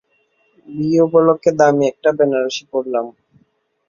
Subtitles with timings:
[0.67, 3.05] বিয়ে উপলক্ষে দামি একটা বেনারসি পড়লাম।